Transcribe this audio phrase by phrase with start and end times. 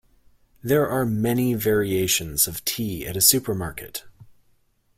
[0.63, 4.03] There are many variations of tea at a supermarket.